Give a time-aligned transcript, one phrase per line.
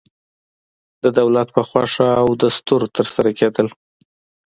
[1.03, 3.67] د دولت په خوښه او دستور ترسره کېدل.